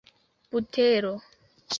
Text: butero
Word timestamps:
butero 0.51 1.13